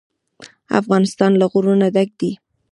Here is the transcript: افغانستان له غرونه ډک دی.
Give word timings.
افغانستان 0.79 1.31
له 1.39 1.45
غرونه 1.51 1.87
ډک 1.95 2.09
دی. 2.19 2.31